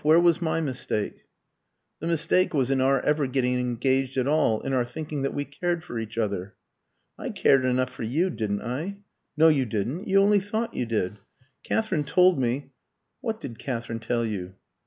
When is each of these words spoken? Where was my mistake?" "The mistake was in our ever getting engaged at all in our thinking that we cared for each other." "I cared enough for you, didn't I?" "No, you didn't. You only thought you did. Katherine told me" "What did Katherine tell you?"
Where 0.03 0.19
was 0.19 0.41
my 0.41 0.61
mistake?" 0.61 1.25
"The 1.99 2.07
mistake 2.07 2.55
was 2.55 2.71
in 2.71 2.81
our 2.81 3.01
ever 3.01 3.27
getting 3.27 3.59
engaged 3.59 4.17
at 4.17 4.25
all 4.27 4.59
in 4.61 4.73
our 4.73 4.83
thinking 4.83 5.21
that 5.21 5.33
we 5.35 5.45
cared 5.45 5.83
for 5.83 5.99
each 5.99 6.17
other." 6.17 6.55
"I 7.19 7.29
cared 7.29 7.65
enough 7.65 7.91
for 7.91 8.01
you, 8.01 8.31
didn't 8.31 8.63
I?" 8.63 8.97
"No, 9.37 9.49
you 9.49 9.67
didn't. 9.67 10.07
You 10.07 10.19
only 10.19 10.39
thought 10.39 10.73
you 10.73 10.87
did. 10.87 11.19
Katherine 11.63 12.03
told 12.03 12.39
me" 12.39 12.71
"What 13.21 13.39
did 13.39 13.59
Katherine 13.59 13.99
tell 13.99 14.25
you?" 14.25 14.55